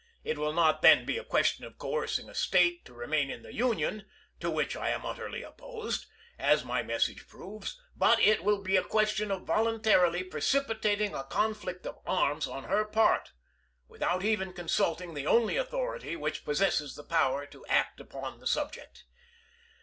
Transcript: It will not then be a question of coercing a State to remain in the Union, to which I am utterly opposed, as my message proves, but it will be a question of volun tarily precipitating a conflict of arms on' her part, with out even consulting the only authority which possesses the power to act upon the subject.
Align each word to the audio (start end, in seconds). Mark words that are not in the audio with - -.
It 0.23 0.39
will 0.39 0.53
not 0.53 0.81
then 0.81 1.05
be 1.05 1.19
a 1.19 1.23
question 1.23 1.63
of 1.63 1.77
coercing 1.77 2.27
a 2.27 2.33
State 2.33 2.85
to 2.85 2.93
remain 2.95 3.29
in 3.29 3.43
the 3.43 3.53
Union, 3.53 4.07
to 4.39 4.49
which 4.49 4.75
I 4.75 4.89
am 4.89 5.05
utterly 5.05 5.43
opposed, 5.43 6.07
as 6.39 6.65
my 6.65 6.81
message 6.81 7.27
proves, 7.27 7.79
but 7.95 8.19
it 8.19 8.43
will 8.43 8.63
be 8.63 8.75
a 8.77 8.83
question 8.83 9.29
of 9.29 9.43
volun 9.43 9.79
tarily 9.79 10.23
precipitating 10.27 11.13
a 11.13 11.23
conflict 11.25 11.85
of 11.85 11.99
arms 12.07 12.47
on' 12.47 12.63
her 12.63 12.83
part, 12.83 13.33
with 13.87 14.01
out 14.01 14.25
even 14.25 14.53
consulting 14.53 15.13
the 15.13 15.27
only 15.27 15.55
authority 15.55 16.15
which 16.15 16.45
possesses 16.45 16.95
the 16.95 17.03
power 17.03 17.45
to 17.45 17.63
act 17.67 17.99
upon 17.99 18.39
the 18.39 18.47
subject. 18.47 19.03